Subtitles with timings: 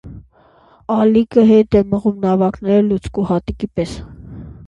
[0.93, 3.93] Ալիքը հետ է մղում նավակները լուցկու հատիկի պես։